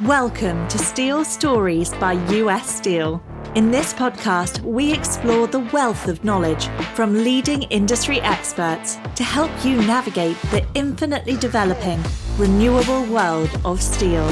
[0.00, 3.22] Welcome to Steel Stories by US Steel.
[3.54, 9.52] In this podcast, we explore the wealth of knowledge from leading industry experts to help
[9.64, 12.02] you navigate the infinitely developing,
[12.36, 14.28] renewable world of steel.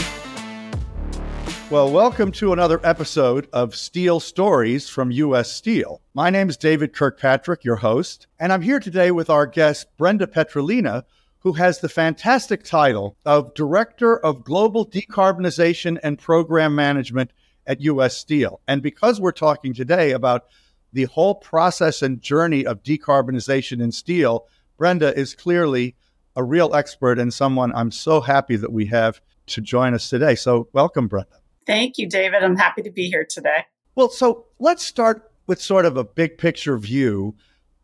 [1.71, 6.03] Well, welcome to another episode of Steel Stories from US Steel.
[6.13, 10.27] My name is David Kirkpatrick, your host, and I'm here today with our guest, Brenda
[10.27, 11.05] Petrilena,
[11.43, 17.33] who has the fantastic title of Director of Global Decarbonization and Program Management
[17.67, 18.61] at US Steel.
[18.69, 20.47] And because we're talking today about
[20.93, 24.47] the whole process and journey of decarbonization in steel,
[24.79, 25.97] Brenda is clearly
[26.37, 30.37] a real expert and someone I'm so happy that we have to join us today.
[30.37, 31.41] So, welcome, Brenda.
[31.67, 32.43] Thank you, David.
[32.45, 33.65] I'm happy to be here today.
[33.95, 37.35] Well, so let's start with sort of a big picture view.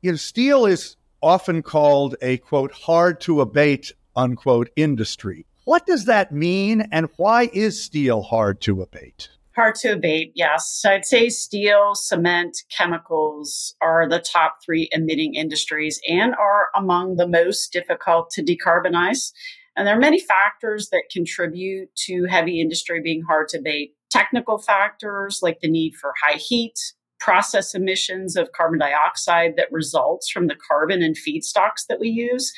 [0.00, 5.46] You know, steel is often called a quote, hard to abate, unquote, industry.
[5.64, 9.28] What does that mean, and why is steel hard to abate?
[9.54, 10.70] Hard to abate, yes.
[10.80, 17.16] So I'd say steel, cement, chemicals are the top three emitting industries and are among
[17.16, 19.32] the most difficult to decarbonize.
[19.76, 23.94] And there are many factors that contribute to heavy industry being hard to abate.
[24.10, 30.30] Technical factors like the need for high heat, process emissions of carbon dioxide that results
[30.30, 32.52] from the carbon and feedstocks that we use.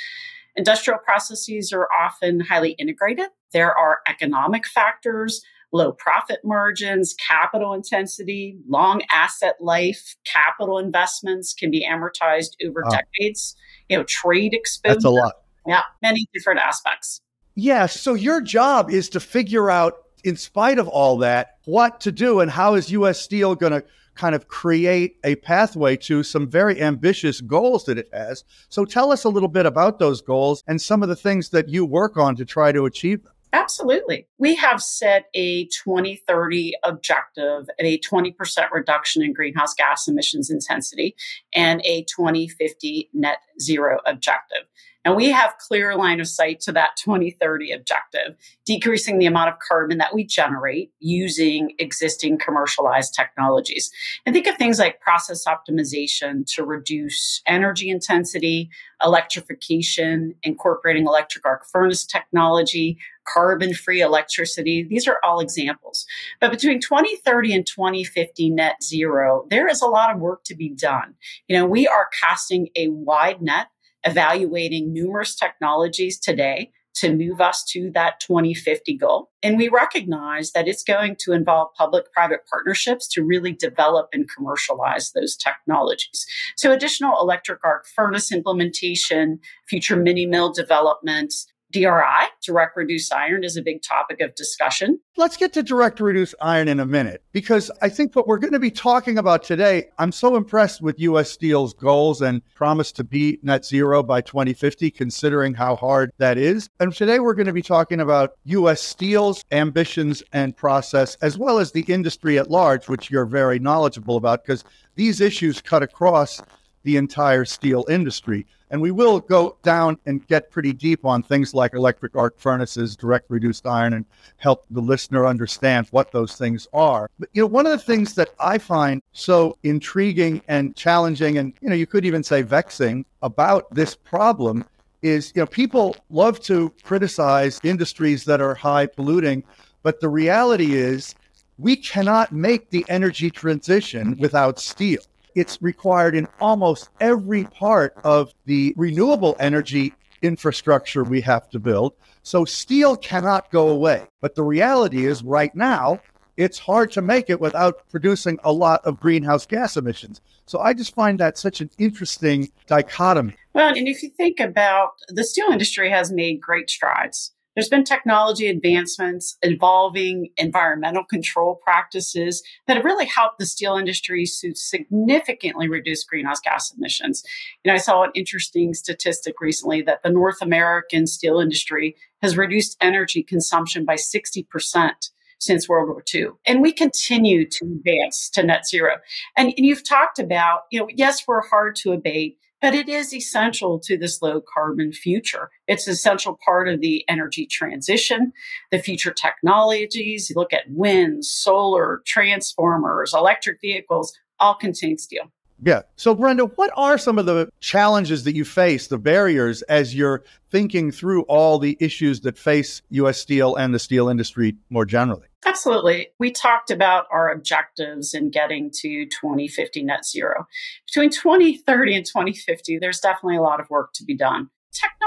[0.56, 3.28] Industrial processes are often highly integrated.
[3.52, 11.70] There are economic factors, low profit margins, capital intensity, long asset life, capital investments can
[11.70, 12.90] be amortized over oh.
[12.90, 13.56] decades,
[13.88, 14.94] you know, trade exposure.
[14.94, 15.34] That's a lot.
[15.66, 17.20] Yeah, many different aspects.
[17.54, 17.86] Yeah.
[17.86, 19.94] So your job is to figure out,
[20.24, 23.84] in spite of all that, what to do and how is US Steel going to
[24.14, 28.44] kind of create a pathway to some very ambitious goals that it has.
[28.68, 31.68] So tell us a little bit about those goals and some of the things that
[31.68, 33.32] you work on to try to achieve them.
[33.52, 34.28] Absolutely.
[34.38, 38.34] We have set a 2030 objective at a 20%
[38.70, 41.16] reduction in greenhouse gas emissions intensity
[41.54, 44.66] and a 2050 net zero objective.
[45.04, 49.58] And we have clear line of sight to that 2030 objective, decreasing the amount of
[49.58, 53.90] carbon that we generate using existing commercialized technologies.
[54.26, 58.68] And think of things like process optimization to reduce energy intensity,
[59.02, 64.84] electrification, incorporating electric arc furnace technology, carbon free electricity.
[64.84, 66.04] These are all examples.
[66.40, 70.68] But between 2030 and 2050 net zero, there is a lot of work to be
[70.68, 71.14] done.
[71.48, 73.68] You know, we are casting a wide net
[74.04, 79.30] evaluating numerous technologies today to move us to that 2050 goal.
[79.42, 84.28] And we recognize that it's going to involve public private partnerships to really develop and
[84.28, 86.26] commercialize those technologies.
[86.56, 89.38] So additional electric arc furnace implementation,
[89.68, 91.32] future mini mill development,
[91.72, 94.98] DRI, direct reduced iron, is a big topic of discussion.
[95.16, 98.52] Let's get to direct reduced iron in a minute, because I think what we're going
[98.52, 103.04] to be talking about today, I'm so impressed with US Steel's goals and promise to
[103.04, 106.68] be net zero by 2050, considering how hard that is.
[106.80, 111.58] And today we're going to be talking about US Steel's ambitions and process, as well
[111.58, 114.64] as the industry at large, which you're very knowledgeable about, because
[114.96, 116.42] these issues cut across
[116.82, 118.46] the entire steel industry.
[118.70, 122.96] And we will go down and get pretty deep on things like electric arc furnaces,
[122.96, 124.04] direct reduced iron, and
[124.36, 127.10] help the listener understand what those things are.
[127.18, 131.52] But, you know, one of the things that I find so intriguing and challenging, and,
[131.60, 134.64] you know, you could even say vexing about this problem
[135.02, 139.42] is, you know, people love to criticize industries that are high polluting,
[139.82, 141.14] but the reality is
[141.58, 145.00] we cannot make the energy transition without steel.
[145.34, 151.94] It's required in almost every part of the renewable energy infrastructure we have to build.
[152.22, 154.06] So steel cannot go away.
[154.20, 156.00] But the reality is, right now,
[156.36, 160.20] it's hard to make it without producing a lot of greenhouse gas emissions.
[160.46, 163.36] So I just find that such an interesting dichotomy.
[163.52, 167.84] Well, and if you think about the steel industry has made great strides there's been
[167.84, 175.68] technology advancements involving environmental control practices that have really helped the steel industry to significantly
[175.68, 177.24] reduce greenhouse gas emissions.
[177.64, 182.76] And I saw an interesting statistic recently that the North American steel industry has reduced
[182.80, 185.10] energy consumption by 60%
[185.40, 186.28] since World War II.
[186.46, 188.96] And we continue to advance to net zero.
[189.36, 193.14] And, and you've talked about, you know, yes, we're hard to abate but it is
[193.14, 195.50] essential to this low carbon future.
[195.66, 198.32] It's an essential part of the energy transition,
[198.70, 200.30] the future technologies.
[200.30, 205.30] You look at wind, solar, transformers, electric vehicles, all contain steel.
[205.62, 205.82] Yeah.
[205.96, 210.24] So, Brenda, what are some of the challenges that you face, the barriers, as you're
[210.50, 213.18] thinking through all the issues that face U.S.
[213.18, 215.26] steel and the steel industry more generally?
[215.44, 216.08] Absolutely.
[216.18, 220.46] We talked about our objectives in getting to 2050 net zero.
[220.86, 224.50] Between 2030 and 2050, there's definitely a lot of work to be done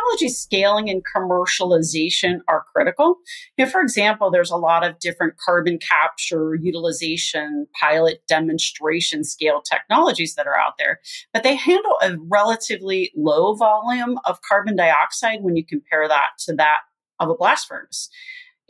[0.04, 3.18] technology scaling and commercialization are critical.
[3.58, 9.62] You know, for example, there's a lot of different carbon capture, utilization, pilot demonstration scale
[9.62, 11.00] technologies that are out there,
[11.34, 16.54] but they handle a relatively low volume of carbon dioxide when you compare that to
[16.56, 16.80] that
[17.20, 18.10] of a blast furnace.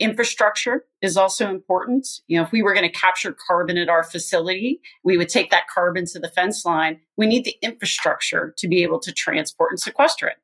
[0.00, 2.06] Infrastructure is also important.
[2.26, 5.50] You know, if we were going to capture carbon at our facility, we would take
[5.50, 7.00] that carbon to the fence line.
[7.16, 10.36] We need the infrastructure to be able to transport and sequester it.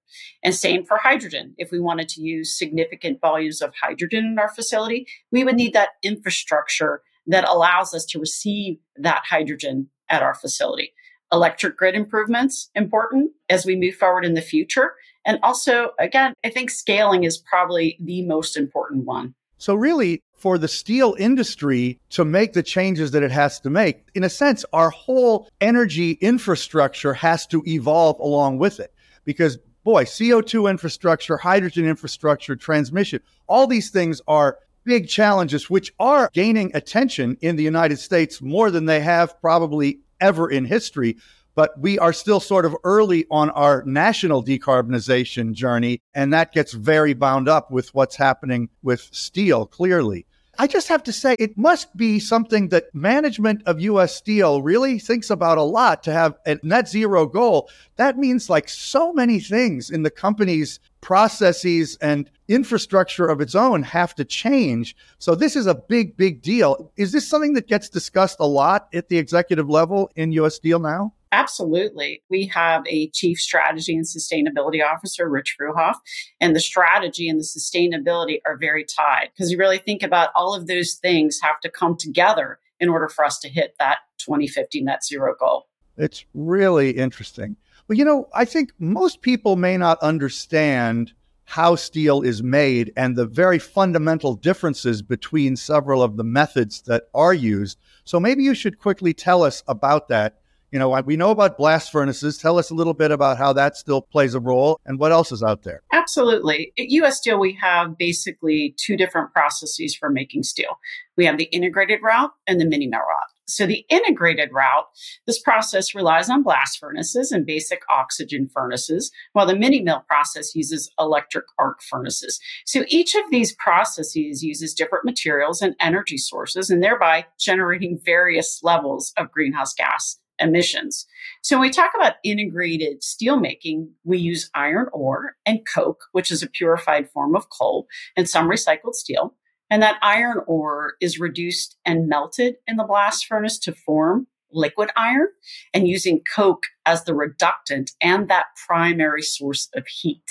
[0.44, 1.54] And same for hydrogen.
[1.58, 5.72] If we wanted to use significant volumes of hydrogen in our facility, we would need
[5.72, 10.92] that infrastructure that allows us to receive that hydrogen at our facility.
[11.32, 14.94] Electric grid improvements important as we move forward in the future.
[15.26, 19.34] And also, again, I think scaling is probably the most important one.
[19.60, 24.08] So, really, for the steel industry to make the changes that it has to make,
[24.14, 28.94] in a sense, our whole energy infrastructure has to evolve along with it.
[29.26, 36.30] Because, boy, CO2 infrastructure, hydrogen infrastructure, transmission, all these things are big challenges which are
[36.32, 41.18] gaining attention in the United States more than they have probably ever in history
[41.60, 46.00] but we are still sort of early on our national decarbonization journey.
[46.14, 50.24] And that gets very bound up with what's happening with steel, clearly.
[50.58, 54.98] I just have to say, it must be something that management of US Steel really
[54.98, 57.68] thinks about a lot to have a net zero goal.
[57.96, 63.82] That means like so many things in the company's processes and infrastructure of its own
[63.82, 64.96] have to change.
[65.18, 66.90] So this is a big, big deal.
[66.96, 70.78] Is this something that gets discussed a lot at the executive level in US Steel
[70.78, 71.12] now?
[71.32, 72.22] Absolutely.
[72.28, 75.94] We have a chief strategy and sustainability officer, Rich Fruehauf,
[76.40, 80.54] and the strategy and the sustainability are very tied because you really think about all
[80.54, 84.82] of those things have to come together in order for us to hit that 2050
[84.82, 85.68] net zero goal.
[85.96, 87.56] It's really interesting.
[87.86, 91.12] Well, you know, I think most people may not understand
[91.44, 97.04] how steel is made and the very fundamental differences between several of the methods that
[97.12, 97.76] are used.
[98.04, 100.39] So maybe you should quickly tell us about that
[100.72, 102.38] you know, we know about blast furnaces.
[102.38, 105.32] Tell us a little bit about how that still plays a role and what else
[105.32, 105.82] is out there.
[105.92, 106.72] Absolutely.
[106.78, 110.78] At US Steel, we have basically two different processes for making steel.
[111.16, 113.30] We have the integrated route and the mini mill route.
[113.50, 114.86] So the integrated route,
[115.26, 120.54] this process relies on blast furnaces and basic oxygen furnaces, while the mini mill process
[120.54, 122.38] uses electric arc furnaces.
[122.64, 128.60] So each of these processes uses different materials and energy sources and thereby generating various
[128.62, 131.06] levels of greenhouse gas emissions.
[131.42, 136.42] So when we talk about integrated steelmaking, we use iron ore and coke, which is
[136.42, 139.34] a purified form of coal, and some recycled steel.
[139.70, 144.90] And that iron ore is reduced and melted in the blast furnace to form liquid
[144.96, 145.28] iron
[145.72, 150.24] and using coke as the reductant and that primary source of heat.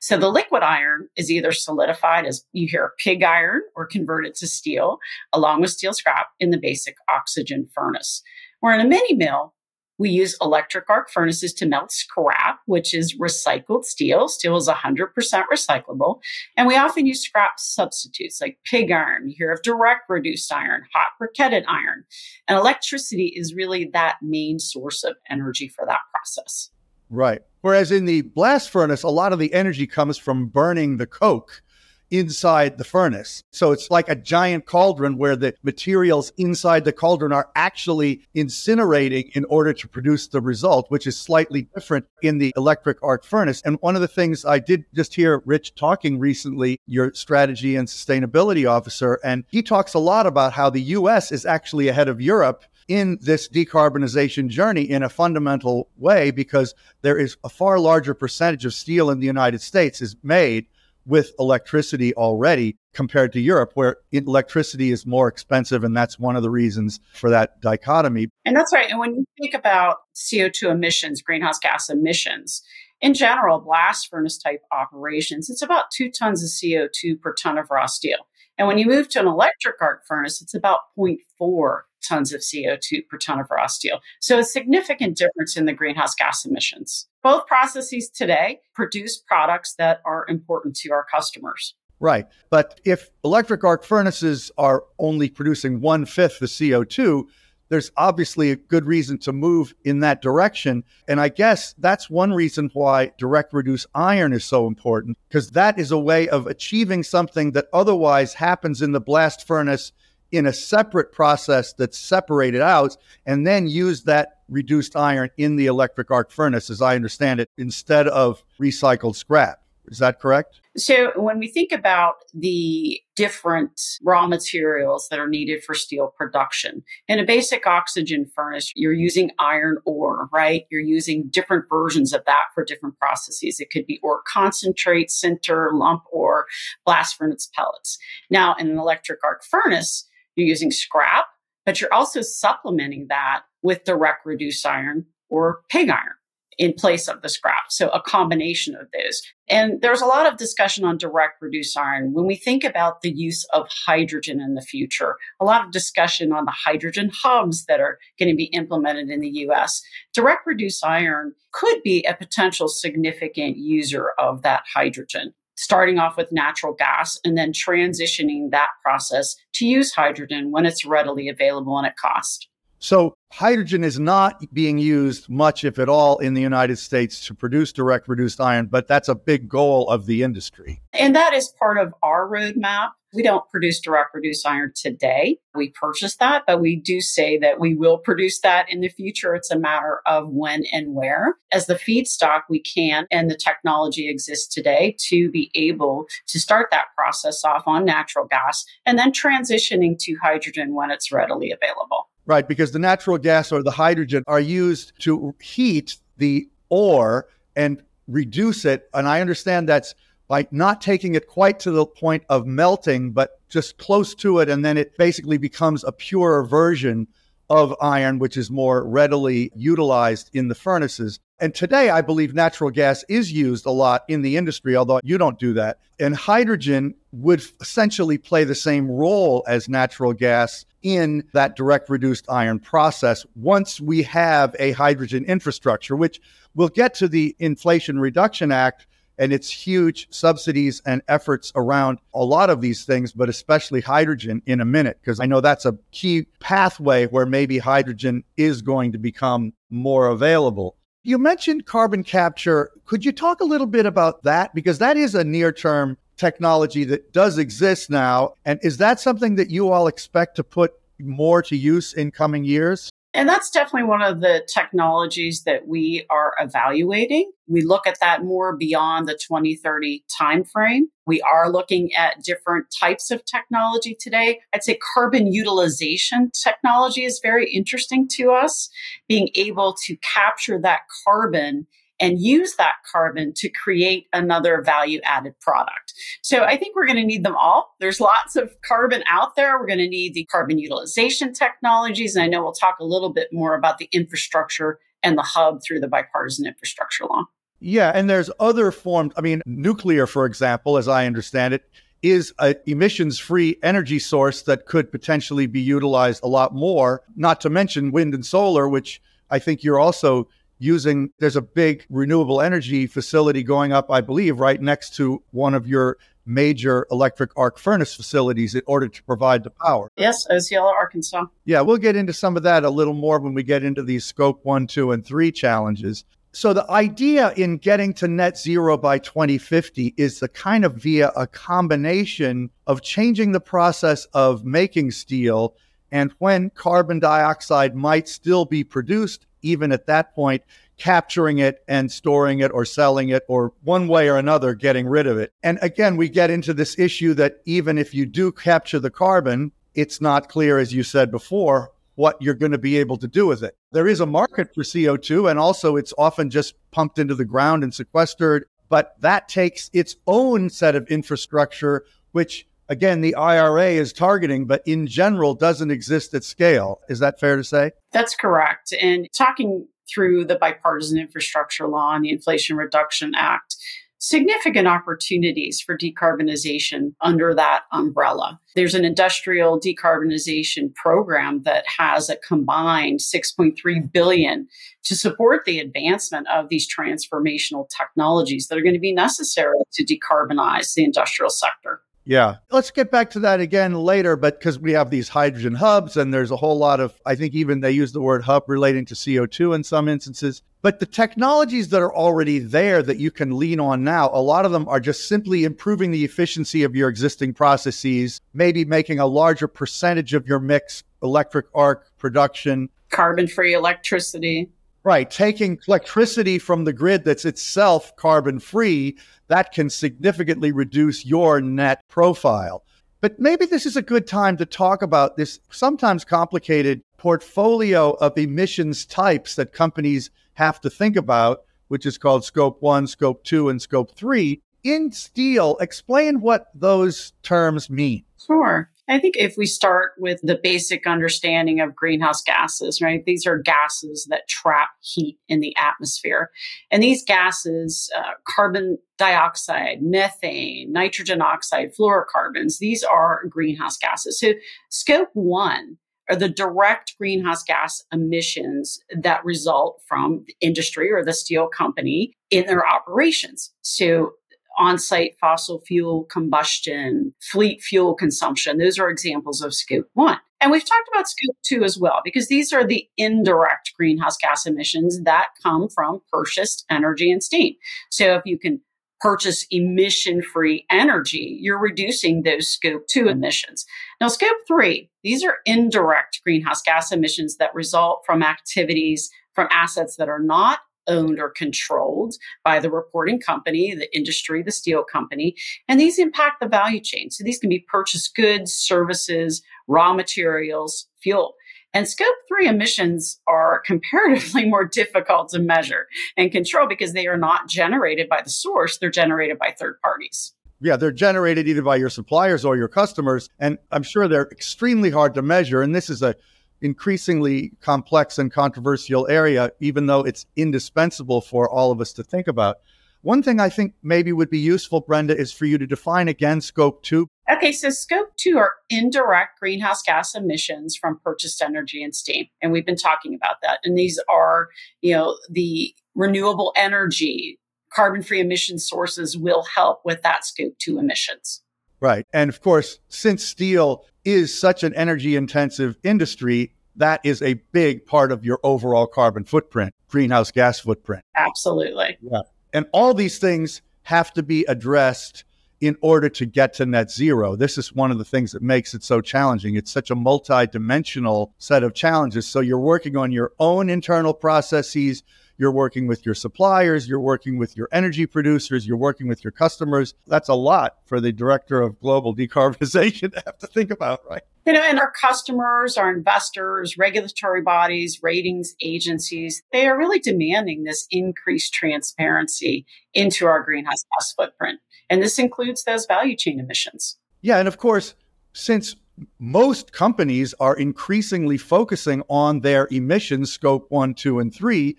[0.00, 4.46] So the liquid iron is either solidified as you hear pig iron or converted to
[4.46, 4.98] steel
[5.32, 8.22] along with steel scrap in the basic oxygen furnace.
[8.60, 9.54] Where in a mini mill,
[9.98, 14.28] we use electric arc furnaces to melt scrap, which is recycled steel.
[14.28, 15.08] Steel is 100%
[15.52, 16.20] recyclable.
[16.56, 19.28] And we often use scrap substitutes like pig iron.
[19.28, 22.04] You hear of direct reduced iron, hot briquetted iron.
[22.46, 26.70] And electricity is really that main source of energy for that process.
[27.10, 27.42] Right.
[27.62, 31.62] Whereas in the blast furnace, a lot of the energy comes from burning the coke
[32.10, 33.42] inside the furnace.
[33.50, 39.30] So it's like a giant cauldron where the materials inside the cauldron are actually incinerating
[39.34, 43.62] in order to produce the result, which is slightly different in the electric arc furnace.
[43.64, 47.88] And one of the things I did just hear Rich talking recently, your strategy and
[47.88, 52.20] sustainability officer, and he talks a lot about how the US is actually ahead of
[52.20, 58.14] Europe in this decarbonization journey in a fundamental way because there is a far larger
[58.14, 60.66] percentage of steel in the United States is made
[61.08, 65.82] with electricity already compared to Europe, where electricity is more expensive.
[65.82, 68.28] And that's one of the reasons for that dichotomy.
[68.44, 68.90] And that's right.
[68.90, 72.62] And when you think about CO2 emissions, greenhouse gas emissions,
[73.00, 77.70] in general, blast furnace type operations, it's about two tons of CO2 per ton of
[77.70, 78.18] raw steel.
[78.58, 83.06] And when you move to an electric arc furnace, it's about 0.4 tons of CO2
[83.08, 84.00] per ton of raw steel.
[84.20, 87.06] So a significant difference in the greenhouse gas emissions.
[87.22, 91.74] Both processes today produce products that are important to our customers.
[92.00, 92.26] Right.
[92.50, 97.24] But if electric arc furnaces are only producing one fifth the CO2,
[97.70, 100.84] there's obviously a good reason to move in that direction.
[101.06, 105.78] And I guess that's one reason why direct reduce iron is so important, because that
[105.78, 109.92] is a way of achieving something that otherwise happens in the blast furnace
[110.32, 115.66] in a separate process that's separated out, and then use that reduced iron in the
[115.66, 119.60] electric arc furnace, as I understand it, instead of recycled scrap.
[119.90, 120.60] Is that correct?
[120.76, 126.82] So, when we think about the different raw materials that are needed for steel production,
[127.08, 130.66] in a basic oxygen furnace, you're using iron ore, right?
[130.70, 133.60] You're using different versions of that for different processes.
[133.60, 136.46] It could be ore concentrate, sinter, lump ore,
[136.84, 137.98] blast furnace pellets.
[138.30, 140.08] Now, in an electric arc furnace,
[140.38, 141.26] you're using scrap,
[141.66, 146.14] but you're also supplementing that with direct reduced iron or pig iron
[146.58, 147.70] in place of the scrap.
[147.70, 149.22] So a combination of those.
[149.48, 152.12] And there's a lot of discussion on direct reduced iron.
[152.12, 156.32] When we think about the use of hydrogen in the future, a lot of discussion
[156.32, 159.80] on the hydrogen hubs that are going to be implemented in the US.
[160.12, 166.30] Direct reduced iron could be a potential significant user of that hydrogen starting off with
[166.30, 171.86] natural gas and then transitioning that process to use hydrogen when it's readily available and
[171.86, 172.48] at cost.
[172.80, 177.34] So, hydrogen is not being used much, if at all, in the United States to
[177.34, 180.80] produce direct reduced iron, but that's a big goal of the industry.
[180.92, 182.90] And that is part of our roadmap.
[183.14, 185.38] We don't produce direct reduced iron today.
[185.54, 189.34] We purchase that, but we do say that we will produce that in the future.
[189.34, 191.36] It's a matter of when and where.
[191.50, 196.68] As the feedstock, we can, and the technology exists today to be able to start
[196.70, 202.08] that process off on natural gas and then transitioning to hydrogen when it's readily available.
[202.26, 207.82] Right, because the natural gas or the hydrogen are used to heat the ore and
[208.06, 208.88] reduce it.
[208.92, 209.94] And I understand that's
[210.28, 214.48] by not taking it quite to the point of melting, but just close to it.
[214.48, 217.08] And then it basically becomes a purer version
[217.50, 221.18] of iron, which is more readily utilized in the furnaces.
[221.40, 225.16] And today, I believe natural gas is used a lot in the industry, although you
[225.18, 225.78] don't do that.
[225.98, 232.26] And hydrogen would essentially play the same role as natural gas in that direct reduced
[232.28, 236.20] iron process once we have a hydrogen infrastructure, which
[236.54, 238.86] we'll get to the Inflation Reduction Act
[239.18, 244.42] and its huge subsidies and efforts around a lot of these things, but especially hydrogen
[244.46, 248.92] in a minute, because I know that's a key pathway where maybe hydrogen is going
[248.92, 250.76] to become more available.
[251.02, 252.70] You mentioned carbon capture.
[252.84, 254.54] Could you talk a little bit about that?
[254.54, 258.34] Because that is a near term technology that does exist now.
[258.44, 262.44] And is that something that you all expect to put more to use in coming
[262.44, 262.90] years?
[263.14, 267.32] And that's definitely one of the technologies that we are evaluating.
[267.46, 270.82] We look at that more beyond the 2030 timeframe.
[271.06, 274.40] We are looking at different types of technology today.
[274.54, 278.68] I'd say carbon utilization technology is very interesting to us,
[279.08, 281.66] being able to capture that carbon
[282.00, 285.94] and use that carbon to create another value added product.
[286.22, 287.74] So I think we're going to need them all.
[287.80, 289.58] There's lots of carbon out there.
[289.58, 292.14] We're going to need the carbon utilization technologies.
[292.14, 295.60] And I know we'll talk a little bit more about the infrastructure and the hub
[295.62, 297.24] through the bipartisan infrastructure law.
[297.60, 299.12] Yeah, and there's other forms.
[299.16, 301.68] I mean, nuclear, for example, as I understand it,
[302.02, 307.40] is a emissions free energy source that could potentially be utilized a lot more, not
[307.40, 310.28] to mention wind and solar, which I think you're also
[310.58, 315.54] using there's a big renewable energy facility going up i believe right next to one
[315.54, 315.96] of your
[316.28, 319.90] major electric arc furnace facilities in order to provide the power.
[319.96, 321.24] Yes osceola arkansas.
[321.44, 324.04] Yeah we'll get into some of that a little more when we get into these
[324.04, 326.04] scope one two and three challenges.
[326.32, 331.10] So the idea in getting to net zero by 2050 is the kind of via
[331.16, 335.56] a combination of changing the process of making steel
[335.90, 340.42] and when carbon dioxide might still be produced even at that point,
[340.76, 345.06] capturing it and storing it or selling it or one way or another getting rid
[345.06, 345.32] of it.
[345.42, 349.52] And again, we get into this issue that even if you do capture the carbon,
[349.74, 353.26] it's not clear, as you said before, what you're going to be able to do
[353.26, 353.56] with it.
[353.72, 357.64] There is a market for CO2, and also it's often just pumped into the ground
[357.64, 363.92] and sequestered, but that takes its own set of infrastructure, which again, the IRA is
[363.92, 366.80] targeting, but in general doesn't exist at scale.
[366.88, 367.72] Is that fair to say?
[367.92, 368.72] That's correct.
[368.80, 373.56] And talking through the bipartisan infrastructure law and the Inflation Reduction Act,
[374.00, 378.38] significant opportunities for decarbonization under that umbrella.
[378.54, 384.46] There's an industrial decarbonization program that has a combined 6.3 billion
[384.84, 389.84] to support the advancement of these transformational technologies that are going to be necessary to
[389.84, 391.80] decarbonize the industrial sector.
[392.08, 392.36] Yeah.
[392.50, 396.12] Let's get back to that again later, but because we have these hydrogen hubs and
[396.12, 398.94] there's a whole lot of, I think even they use the word hub relating to
[398.94, 400.40] CO2 in some instances.
[400.62, 404.46] But the technologies that are already there that you can lean on now, a lot
[404.46, 409.06] of them are just simply improving the efficiency of your existing processes, maybe making a
[409.06, 414.50] larger percentage of your mix electric arc production, carbon free electricity.
[414.88, 415.10] Right.
[415.10, 421.86] Taking electricity from the grid that's itself carbon free, that can significantly reduce your net
[421.88, 422.64] profile.
[423.02, 428.16] But maybe this is a good time to talk about this sometimes complicated portfolio of
[428.16, 433.50] emissions types that companies have to think about, which is called scope one, scope two,
[433.50, 434.40] and scope three.
[434.64, 438.04] In steel, explain what those terms mean.
[438.26, 438.70] Sure.
[438.88, 443.04] I think if we start with the basic understanding of greenhouse gases, right?
[443.04, 446.30] These are gases that trap heat in the atmosphere.
[446.70, 454.18] And these gases, uh, carbon dioxide, methane, nitrogen oxide, fluorocarbons, these are greenhouse gases.
[454.18, 454.32] So
[454.70, 455.76] scope one
[456.08, 462.14] are the direct greenhouse gas emissions that result from the industry or the steel company
[462.30, 463.52] in their operations.
[463.60, 464.14] So
[464.58, 468.58] on site fossil fuel combustion, fleet fuel consumption.
[468.58, 470.18] Those are examples of scope one.
[470.40, 474.46] And we've talked about scope two as well, because these are the indirect greenhouse gas
[474.46, 477.54] emissions that come from purchased energy and steam.
[477.90, 478.60] So if you can
[479.00, 483.64] purchase emission free energy, you're reducing those scope two emissions.
[484.00, 489.96] Now, scope three, these are indirect greenhouse gas emissions that result from activities from assets
[489.96, 492.14] that are not owned or controlled
[492.44, 495.36] by the reporting company, the industry, the steel company,
[495.68, 497.10] and these impact the value chain.
[497.10, 501.34] So these can be purchased goods, services, raw materials, fuel.
[501.74, 507.18] And scope three emissions are comparatively more difficult to measure and control because they are
[507.18, 510.32] not generated by the source, they're generated by third parties.
[510.60, 513.30] Yeah, they're generated either by your suppliers or your customers.
[513.38, 515.62] And I'm sure they're extremely hard to measure.
[515.62, 516.16] And this is a
[516.60, 522.26] increasingly complex and controversial area, even though it's indispensable for all of us to think
[522.28, 522.56] about.
[523.02, 526.40] One thing I think maybe would be useful, Brenda, is for you to define again
[526.40, 527.06] scope two.
[527.30, 532.26] Okay, so scope two are indirect greenhouse gas emissions from purchased energy and steam.
[532.42, 533.60] And we've been talking about that.
[533.62, 534.48] And these are,
[534.80, 537.38] you know, the renewable energy,
[537.72, 541.42] carbon free emission sources will help with that scope two emissions.
[541.80, 542.04] Right.
[542.12, 547.84] And of course, since steel is such an energy intensive industry, that is a big
[547.84, 551.04] part of your overall carbon footprint, greenhouse gas footprint.
[551.14, 551.98] Absolutely.
[552.00, 552.22] Yeah.
[552.52, 555.24] And all these things have to be addressed
[555.60, 557.34] in order to get to net zero.
[557.36, 559.56] This is one of the things that makes it so challenging.
[559.56, 562.26] It's such a multi-dimensional set of challenges.
[562.26, 565.02] So you're working on your own internal processes,
[565.38, 569.30] you're working with your suppliers, you're working with your energy producers, you're working with your
[569.30, 569.94] customers.
[570.06, 574.22] That's a lot for the director of global decarbonization to have to think about, right?
[574.46, 580.64] You know, and our customers, our investors, regulatory bodies, ratings agencies, they are really demanding
[580.64, 584.60] this increased transparency into our greenhouse gas footprint.
[584.90, 586.96] And this includes those value chain emissions.
[587.20, 587.38] Yeah.
[587.38, 587.94] And of course,
[588.32, 588.74] since
[589.18, 594.76] most companies are increasingly focusing on their emissions, scope one, two, and three,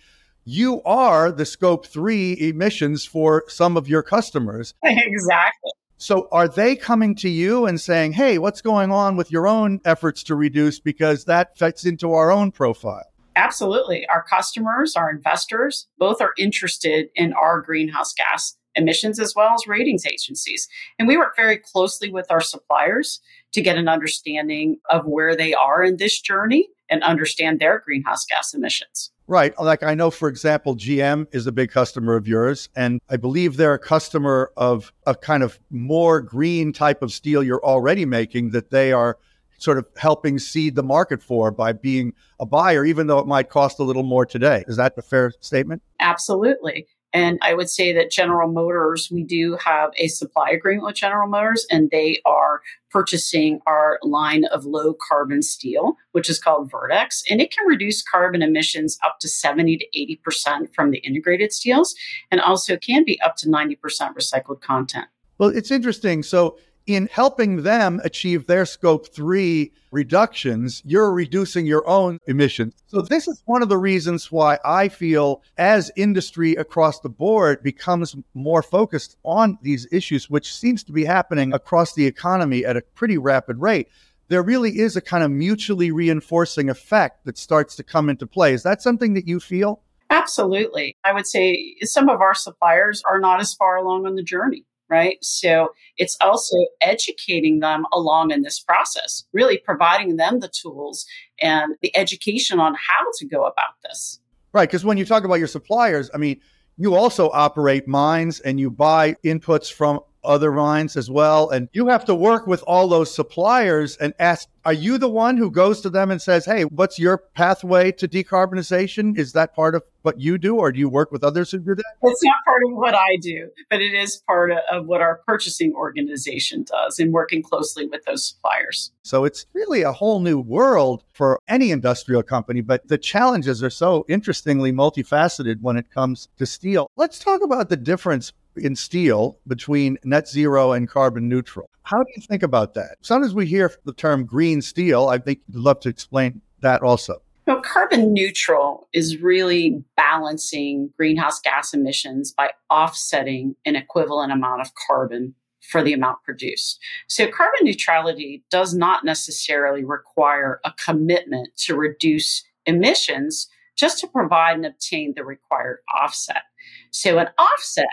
[0.49, 4.73] you are the scope three emissions for some of your customers.
[4.83, 5.71] Exactly.
[6.01, 9.81] So are they coming to you and saying, hey, what's going on with your own
[9.83, 10.79] efforts to reduce?
[10.79, 13.03] Because that fits into our own profile.
[13.35, 14.07] Absolutely.
[14.07, 19.67] Our customers, our investors, both are interested in our greenhouse gas emissions as well as
[19.67, 20.69] ratings agencies.
[20.97, 23.19] And we work very closely with our suppliers
[23.51, 28.25] to get an understanding of where they are in this journey and understand their greenhouse
[28.25, 29.11] gas emissions.
[29.29, 29.53] Right.
[29.59, 33.57] Like I know, for example, GM is a big customer of yours, and I believe
[33.57, 38.49] they're a customer of a kind of more green type of steel you're already making
[38.51, 39.19] that they are
[39.59, 43.49] sort of helping seed the market for by being a buyer, even though it might
[43.49, 44.63] cost a little more today.
[44.67, 45.83] Is that a fair statement?
[45.99, 46.87] Absolutely.
[47.11, 51.27] And I would say that General Motors, we do have a supply agreement with General
[51.27, 57.23] Motors, and they are purchasing our line of low carbon steel, which is called Verdex.
[57.29, 61.95] And it can reduce carbon emissions up to 70 to 80% from the integrated steels,
[62.29, 63.77] and also can be up to 90%
[64.13, 65.07] recycled content.
[65.39, 66.21] Well, it's interesting.
[66.21, 66.57] So
[66.89, 72.73] in helping them achieve their scope three reductions, you're reducing your own emissions.
[72.87, 77.61] So, this is one of the reasons why I feel as industry across the board
[77.63, 82.77] becomes more focused on these issues, which seems to be happening across the economy at
[82.77, 83.87] a pretty rapid rate.
[84.27, 88.53] There really is a kind of mutually reinforcing effect that starts to come into play.
[88.53, 89.81] Is that something that you feel?
[90.11, 90.97] Absolutely.
[91.03, 94.65] I would say some of our suppliers are not as far along on the journey
[94.89, 95.17] right?
[95.21, 101.05] So it's also educating them along in this process, really providing them the tools
[101.41, 104.19] and the education on how to go about this.
[104.51, 104.67] Right.
[104.67, 106.41] Because when you talk about your suppliers, I mean,
[106.77, 111.49] you also operate mines and you buy inputs from other mines as well.
[111.49, 115.37] And you have to work with all those suppliers and ask, are you the one
[115.37, 119.17] who goes to them and says, hey, what's your pathway to decarbonization?
[119.17, 121.75] Is that part of what you do, or do you work with others who do
[121.75, 121.83] that?
[122.03, 125.73] It's not part of what I do, but it is part of what our purchasing
[125.73, 128.91] organization does in working closely with those suppliers.
[129.01, 133.69] So it's really a whole new world for any industrial company, but the challenges are
[133.69, 136.89] so interestingly multifaceted when it comes to steel.
[136.95, 141.69] Let's talk about the difference in steel between net zero and carbon neutral.
[141.83, 142.97] How do you think about that?
[143.01, 145.07] Sometimes we hear the term green steel.
[145.07, 147.21] I think you'd love to explain that also.
[147.47, 154.71] Well, carbon neutral is really balancing greenhouse gas emissions by offsetting an equivalent amount of
[154.87, 156.79] carbon for the amount produced.
[157.07, 164.57] So, carbon neutrality does not necessarily require a commitment to reduce emissions just to provide
[164.57, 166.43] and obtain the required offset.
[166.91, 167.87] So, an offset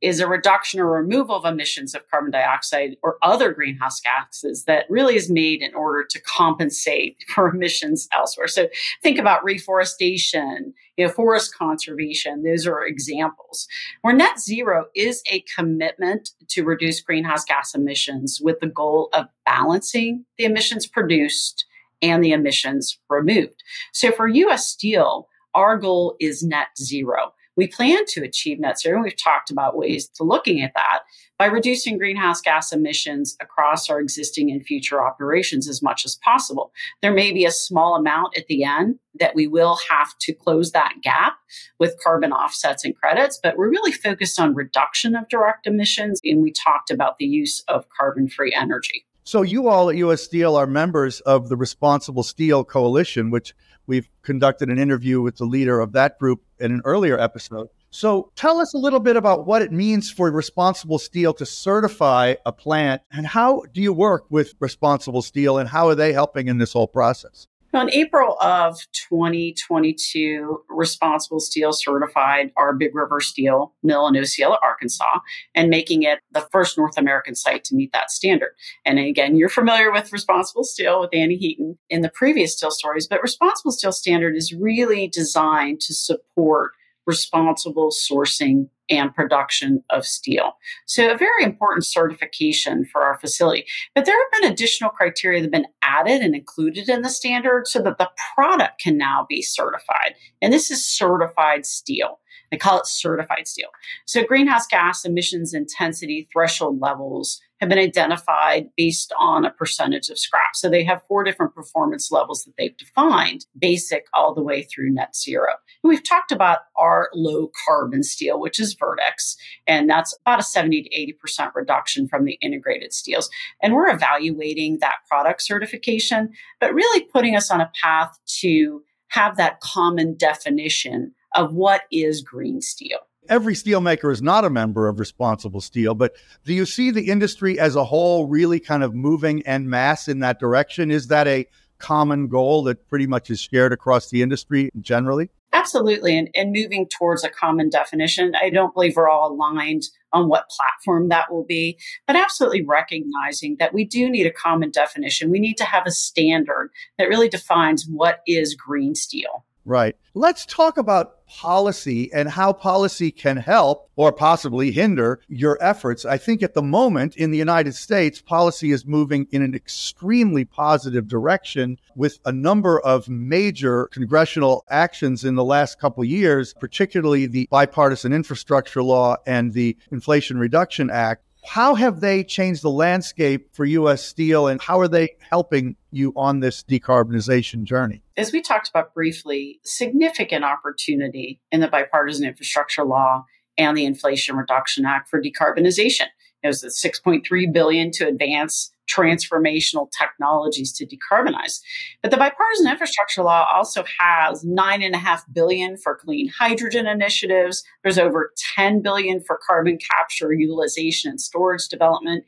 [0.00, 4.86] is a reduction or removal of emissions of carbon dioxide or other greenhouse gases that
[4.88, 8.48] really is made in order to compensate for emissions elsewhere.
[8.48, 8.68] So
[9.02, 12.42] think about reforestation, you know, forest conservation.
[12.42, 13.66] Those are examples.
[14.02, 19.26] Where net zero is a commitment to reduce greenhouse gas emissions with the goal of
[19.44, 21.66] balancing the emissions produced
[22.02, 23.62] and the emissions removed.
[23.92, 27.32] So for US Steel, our goal is net zero.
[27.60, 31.00] We plan to achieve net zero, we've talked about ways to looking at that
[31.38, 36.72] by reducing greenhouse gas emissions across our existing and future operations as much as possible.
[37.02, 40.72] There may be a small amount at the end that we will have to close
[40.72, 41.34] that gap
[41.78, 46.42] with carbon offsets and credits, but we're really focused on reduction of direct emissions, and
[46.42, 49.04] we talked about the use of carbon free energy.
[49.24, 53.54] So, you all at US Steel are members of the Responsible Steel Coalition, which
[53.86, 57.68] we've conducted an interview with the leader of that group in an earlier episode.
[57.90, 62.36] So, tell us a little bit about what it means for Responsible Steel to certify
[62.46, 66.48] a plant and how do you work with Responsible Steel and how are they helping
[66.48, 67.46] in this whole process?
[67.72, 75.20] In April of 2022, Responsible Steel certified our Big River Steel mill in Osceola, Arkansas,
[75.54, 78.50] and making it the first North American site to meet that standard.
[78.84, 83.06] And again, you're familiar with Responsible Steel with Annie Heaton in the previous steel stories,
[83.06, 86.72] but Responsible Steel standard is really designed to support
[87.06, 90.56] responsible sourcing and production of steel.
[90.86, 93.64] So, a very important certification for our facility.
[93.94, 97.66] But there have been additional criteria that have been added and included in the standard
[97.66, 100.14] so that the product can now be certified.
[100.40, 102.20] And this is certified steel.
[102.50, 103.68] They call it certified steel.
[104.06, 110.18] So, greenhouse gas emissions intensity threshold levels have been identified based on a percentage of
[110.18, 110.54] scrap.
[110.54, 114.92] So, they have four different performance levels that they've defined, basic all the way through
[114.92, 115.52] net zero.
[115.82, 120.42] And we've talked about our low carbon steel, which is Verdex, and that's about a
[120.42, 123.30] 70 to 80% reduction from the integrated steels.
[123.62, 129.36] And we're evaluating that product certification, but really putting us on a path to have
[129.36, 132.98] that common definition of what is green steel.
[133.28, 137.58] Every steelmaker is not a member of Responsible Steel, but do you see the industry
[137.58, 140.90] as a whole really kind of moving en masse in that direction?
[140.90, 141.46] Is that a
[141.78, 145.30] common goal that pretty much is shared across the industry generally?
[145.52, 146.16] Absolutely.
[146.16, 148.32] And, and moving towards a common definition.
[148.40, 153.56] I don't believe we're all aligned on what platform that will be, but absolutely recognizing
[153.58, 155.30] that we do need a common definition.
[155.30, 159.44] We need to have a standard that really defines what is green steel.
[159.64, 159.96] Right.
[160.14, 166.04] Let's talk about policy and how policy can help or possibly hinder your efforts.
[166.04, 170.44] I think at the moment in the United States, policy is moving in an extremely
[170.44, 177.26] positive direction with a number of major congressional actions in the last couple years, particularly
[177.26, 183.54] the bipartisan infrastructure law and the Inflation Reduction Act how have they changed the landscape
[183.54, 184.04] for U.S.
[184.04, 188.02] Steel and how are they helping you on this decarbonization journey?
[188.16, 193.24] As we talked about briefly, significant opportunity in the bipartisan infrastructure law
[193.56, 196.06] and the Inflation Reduction Act for decarbonization.
[196.42, 201.60] It was the 6.3 billion to advance transformational technologies to decarbonize.
[202.02, 206.86] But the bipartisan infrastructure law also has nine and a half billion for clean hydrogen
[206.86, 207.62] initiatives.
[207.82, 212.24] There's over 10 billion for carbon capture, utilization, and storage development.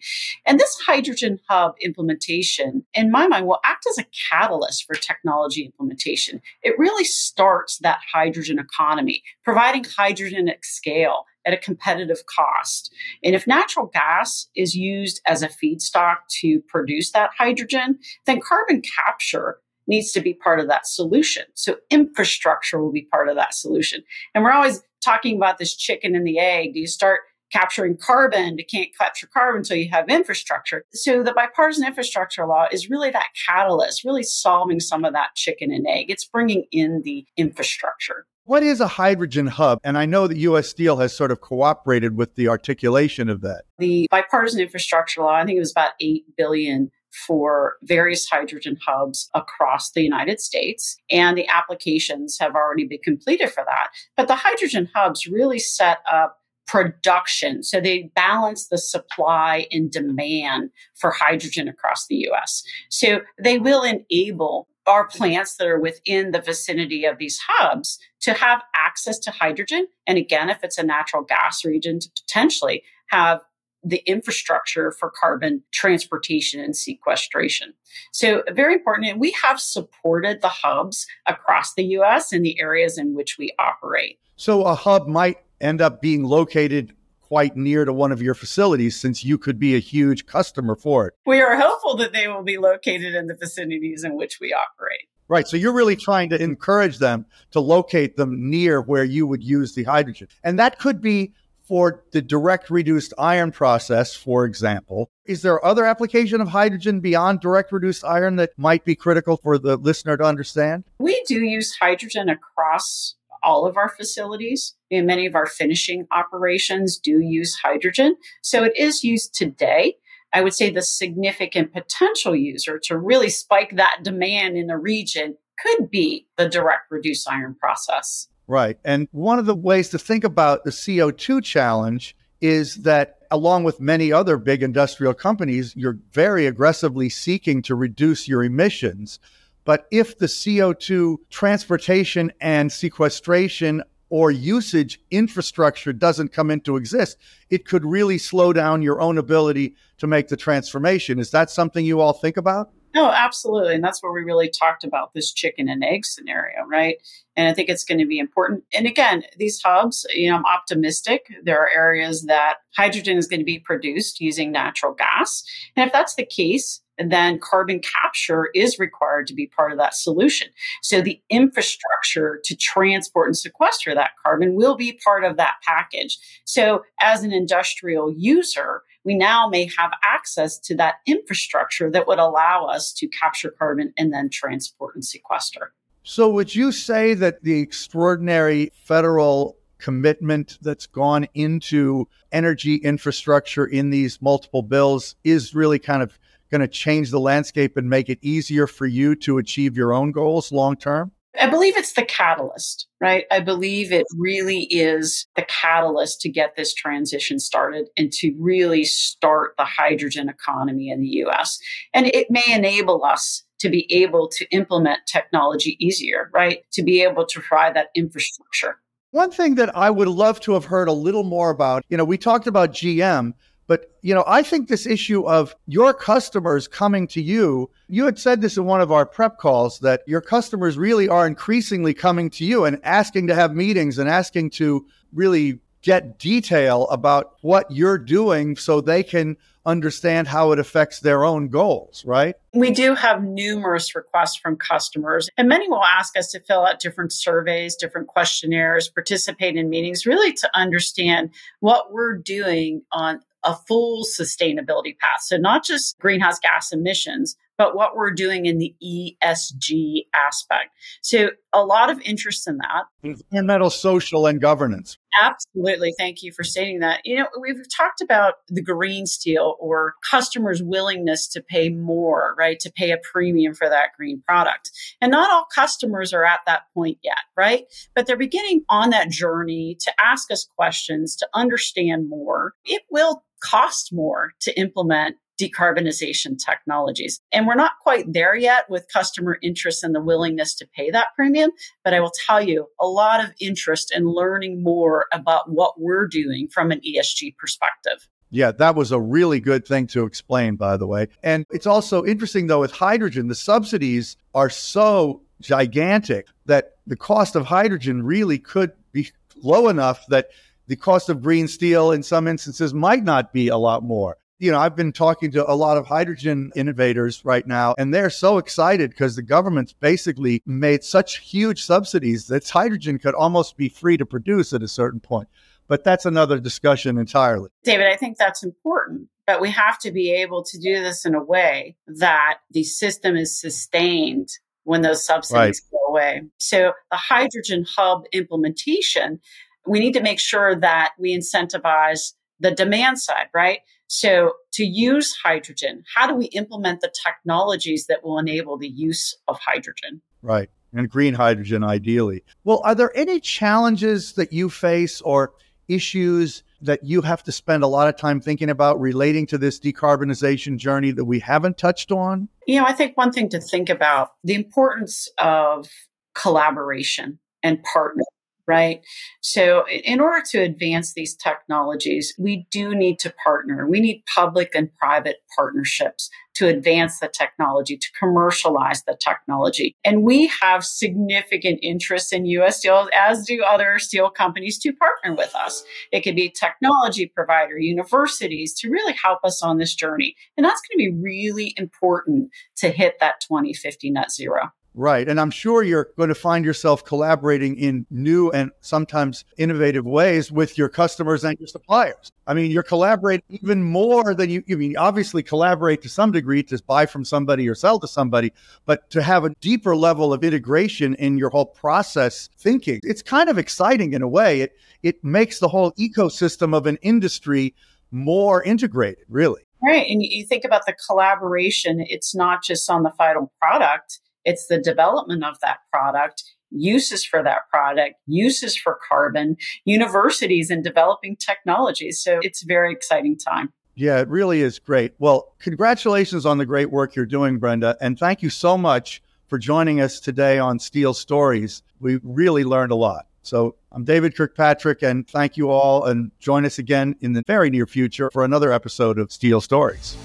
[0.47, 5.65] And this hydrogen hub implementation, in my mind, will act as a catalyst for technology
[5.65, 6.41] implementation.
[6.63, 12.93] It really starts that hydrogen economy, providing hydrogen at scale at a competitive cost.
[13.23, 18.83] And if natural gas is used as a feedstock to produce that hydrogen, then carbon
[18.97, 21.45] capture needs to be part of that solution.
[21.55, 24.03] So infrastructure will be part of that solution.
[24.35, 26.75] And we're always talking about this chicken and the egg.
[26.75, 27.21] Do you start
[27.53, 28.59] capturing carbon?
[28.59, 30.85] You can't capture carbon until you have infrastructure.
[30.93, 35.71] So the bipartisan infrastructure law is really that catalyst, really solving some of that chicken
[35.73, 36.11] and egg.
[36.11, 38.27] It's bringing in the infrastructure.
[38.45, 39.79] What is a hydrogen hub?
[39.85, 43.63] And I know that US Steel has sort of cooperated with the articulation of that.
[43.79, 46.91] The bipartisan infrastructure law, I think it was about 8 billion
[47.27, 50.97] for various hydrogen hubs across the United States.
[51.11, 53.89] And the applications have already been completed for that.
[54.17, 56.39] But the hydrogen hubs really set up
[56.73, 57.63] production.
[57.63, 62.65] So they balance the supply and demand for hydrogen across the US.
[62.89, 68.33] So they will enable our plants that are within the vicinity of these hubs to
[68.33, 69.87] have access to hydrogen.
[70.07, 73.41] And again, if it's a natural gas region, to potentially have
[73.85, 77.75] the infrastructure for carbon transportation and sequestration.
[78.13, 79.09] So, very important.
[79.09, 83.53] And we have supported the hubs across the US in the areas in which we
[83.59, 84.19] operate.
[84.37, 89.01] So, a hub might end up being located quite near to one of your facilities
[89.01, 91.15] since you could be a huge customer for it.
[91.25, 95.09] We are hopeful that they will be located in the vicinities in which we operate.
[95.29, 95.49] Right.
[95.49, 99.75] So you're really trying to encourage them to locate them near where you would use
[99.75, 100.29] the hydrogen.
[100.45, 105.11] And that could be for the direct reduced iron process, for example.
[105.25, 109.57] Is there other application of hydrogen beyond direct reduced iron that might be critical for
[109.57, 110.85] the listener to understand?
[110.99, 114.75] We do use hydrogen across all of our facilities.
[114.91, 118.17] And many of our finishing operations do use hydrogen.
[118.43, 119.97] So it is used today.
[120.33, 125.37] I would say the significant potential user to really spike that demand in the region
[125.63, 128.29] could be the direct reduced iron process.
[128.47, 128.79] Right.
[128.85, 133.81] And one of the ways to think about the CO2 challenge is that, along with
[133.81, 139.21] many other big industrial companies, you're very aggressively seeking to reduce your emissions.
[139.65, 147.17] But if the CO2 transportation and sequestration or usage infrastructure doesn't come into exist,
[147.49, 151.19] it could really slow down your own ability to make the transformation.
[151.19, 152.73] Is that something you all think about?
[152.95, 153.75] No, absolutely.
[153.75, 156.97] And that's where we really talked about this chicken and egg scenario, right?
[157.37, 158.65] And I think it's going to be important.
[158.75, 161.33] And again, these hubs, you know, I'm optimistic.
[161.43, 165.43] There are areas that hydrogen is going to be produced using natural gas.
[165.75, 169.95] And if that's the case, then carbon capture is required to be part of that
[169.95, 170.49] solution.
[170.83, 176.19] So the infrastructure to transport and sequester that carbon will be part of that package.
[176.45, 182.19] So as an industrial user, we now may have access to that infrastructure that would
[182.19, 185.73] allow us to capture carbon and then transport and sequester.
[186.05, 193.91] So, would you say that the extraordinary federal commitment that's gone into energy infrastructure in
[193.91, 196.19] these multiple bills is really kind of
[196.51, 200.13] going to change the landscape and make it easier for you to achieve your own
[200.13, 201.11] goals long term?
[201.41, 203.25] I believe it's the catalyst, right?
[203.31, 208.85] I believe it really is the catalyst to get this transition started and to really
[208.85, 211.59] start the hydrogen economy in the US.
[211.95, 216.65] And it may enable us to be able to implement technology easier, right?
[216.73, 218.79] To be able to provide that infrastructure.
[219.13, 222.05] One thing that I would love to have heard a little more about, you know,
[222.05, 223.35] we talked about GM,
[223.67, 228.19] but, you know, I think this issue of your customers coming to you, you had
[228.19, 232.31] said this in one of our prep calls that your customers really are increasingly coming
[232.31, 237.71] to you and asking to have meetings and asking to really get detail about what
[237.71, 242.35] you're doing so they can understand how it affects their own goals, right?
[242.53, 246.81] We do have numerous requests from customers, and many will ask us to fill out
[246.81, 253.55] different surveys, different questionnaires, participate in meetings, really to understand what we're doing on a
[253.55, 255.23] full sustainability path.
[255.23, 260.71] So, not just greenhouse gas emissions, but what we're doing in the ESG aspect.
[261.01, 262.85] So, a lot of interest in that.
[263.03, 264.99] Environmental, social, and governance.
[265.21, 265.93] Absolutely.
[265.99, 267.01] Thank you for stating that.
[267.05, 272.59] You know, we've talked about the green steel or customers' willingness to pay more, right?
[272.61, 274.71] To pay a premium for that green product.
[275.01, 277.65] And not all customers are at that point yet, right?
[277.95, 282.55] But they're beginning on that journey to ask us questions, to understand more.
[282.65, 287.21] It will cost more to implement decarbonization technologies.
[287.33, 291.09] And we're not quite there yet with customer interest and the willingness to pay that
[291.17, 291.51] premium.
[291.85, 296.07] But I will tell you a lot of interest in learning more about what we're
[296.07, 298.09] doing from an ESG perspective.
[298.31, 301.09] Yeah, that was a really good thing to explain, by the way.
[301.23, 307.37] And it's also interesting, though, with hydrogen, the subsidies are so gigantic that the cost
[307.37, 310.31] of hydrogen really could be low enough that
[310.67, 314.17] the cost of green steel in some instances might not be a lot more.
[314.39, 318.11] You know, I've been talking to a lot of hydrogen innovators right now, and they're
[318.11, 323.69] so excited because the government's basically made such huge subsidies that hydrogen could almost be
[323.69, 325.29] free to produce at a certain point.
[325.69, 327.51] But that's another discussion entirely.
[327.63, 329.09] David, I think that's important.
[329.27, 333.17] But we have to be able to do this in a way that the system
[333.17, 334.29] is sustained
[334.65, 335.57] when those subsidies right.
[335.71, 336.23] go away.
[336.39, 339.21] So the hydrogen hub implementation,
[339.67, 343.61] we need to make sure that we incentivize the demand side, right?
[343.87, 349.17] So to use hydrogen, how do we implement the technologies that will enable the use
[349.29, 350.01] of hydrogen?
[350.23, 350.49] Right.
[350.73, 352.25] And green hydrogen, ideally.
[352.45, 355.35] Well, are there any challenges that you face or
[355.69, 359.61] issues that you have to spend a lot of time thinking about relating to this
[359.61, 362.29] decarbonization journey that we haven't touched on?
[362.47, 365.69] You know, I think one thing to think about the importance of
[366.15, 368.05] collaboration and partnering
[368.47, 368.81] right?
[369.21, 373.67] So, in order to advance these technologies, we do need to partner.
[373.69, 379.77] We need public and private partnerships to advance the technology, to commercialize the technology.
[379.85, 385.15] And we have significant interest in US Steel, as do other steel companies, to partner
[385.15, 385.63] with us.
[385.93, 390.17] It could be technology provider, universities to really help us on this journey.
[390.37, 394.53] And that's going to be really important to hit that 2050 net zero.
[394.75, 395.07] Right.
[395.07, 400.33] And I'm sure you're going to find yourself collaborating in new and sometimes innovative ways
[400.33, 402.11] with your customers and your suppliers.
[402.27, 406.43] I mean, you're collaborating even more than you, I mean, obviously collaborate to some degree
[406.45, 408.33] to buy from somebody or sell to somebody,
[408.65, 412.81] but to have a deeper level of integration in your whole process thinking.
[412.83, 414.41] It's kind of exciting in a way.
[414.41, 417.55] It, it makes the whole ecosystem of an industry
[417.91, 419.43] more integrated, really.
[419.63, 419.87] Right.
[419.89, 424.59] And you think about the collaboration, it's not just on the final product it's the
[424.59, 432.01] development of that product, uses for that product, uses for carbon, universities and developing technologies.
[432.03, 433.53] So it's a very exciting time.
[433.75, 434.93] Yeah, it really is great.
[434.99, 437.77] Well, congratulations on the great work you're doing, Brenda.
[437.81, 441.63] And thank you so much for joining us today on Steel Stories.
[441.81, 443.07] We really learned a lot.
[443.23, 445.85] So I'm David Kirkpatrick, and thank you all.
[445.85, 449.97] And join us again in the very near future for another episode of Steel Stories.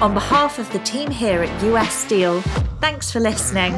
[0.00, 2.40] On behalf of the team here at US Steel,
[2.80, 3.72] thanks for listening.